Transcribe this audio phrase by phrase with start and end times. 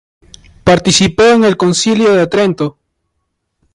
[0.63, 2.79] Participó en el Concilio de Trento.